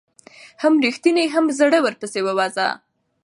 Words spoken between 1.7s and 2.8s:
ور ورپسي ووزه